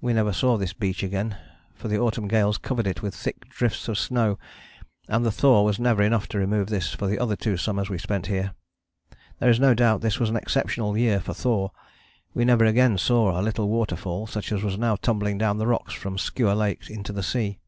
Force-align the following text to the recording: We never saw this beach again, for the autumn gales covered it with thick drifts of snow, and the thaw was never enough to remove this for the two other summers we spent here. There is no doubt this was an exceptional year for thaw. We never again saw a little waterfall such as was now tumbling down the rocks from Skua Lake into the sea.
We 0.00 0.14
never 0.14 0.32
saw 0.32 0.56
this 0.56 0.72
beach 0.72 1.02
again, 1.02 1.36
for 1.74 1.88
the 1.88 1.98
autumn 1.98 2.28
gales 2.28 2.56
covered 2.56 2.86
it 2.86 3.02
with 3.02 3.14
thick 3.14 3.46
drifts 3.50 3.88
of 3.88 3.98
snow, 3.98 4.38
and 5.06 5.22
the 5.22 5.30
thaw 5.30 5.64
was 5.64 5.78
never 5.78 6.02
enough 6.02 6.26
to 6.28 6.38
remove 6.38 6.68
this 6.70 6.94
for 6.94 7.06
the 7.06 7.16
two 7.16 7.22
other 7.50 7.58
summers 7.58 7.90
we 7.90 7.98
spent 7.98 8.28
here. 8.28 8.54
There 9.38 9.50
is 9.50 9.60
no 9.60 9.74
doubt 9.74 10.00
this 10.00 10.18
was 10.18 10.30
an 10.30 10.36
exceptional 10.36 10.96
year 10.96 11.20
for 11.20 11.34
thaw. 11.34 11.68
We 12.32 12.42
never 12.46 12.64
again 12.64 12.96
saw 12.96 13.38
a 13.38 13.42
little 13.44 13.68
waterfall 13.68 14.26
such 14.26 14.50
as 14.50 14.62
was 14.62 14.78
now 14.78 14.96
tumbling 14.96 15.36
down 15.36 15.58
the 15.58 15.66
rocks 15.66 15.92
from 15.92 16.16
Skua 16.16 16.52
Lake 16.54 16.88
into 16.88 17.12
the 17.12 17.22
sea. 17.22 17.58